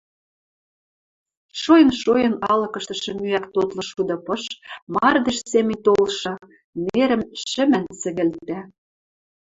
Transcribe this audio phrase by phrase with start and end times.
[1.61, 4.43] Шоэн-шоэн алыкыштышы мӱӓк-тотлы шуды пыш,
[4.93, 6.33] мардеж семӹнь толшы,
[6.85, 8.59] нерӹм шӹмӓн цӹгӹлтӓ.